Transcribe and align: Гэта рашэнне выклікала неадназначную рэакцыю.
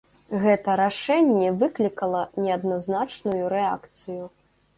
Гэта 0.43 0.77
рашэнне 0.79 1.49
выклікала 1.63 2.23
неадназначную 2.47 3.43
рэакцыю. 3.55 4.23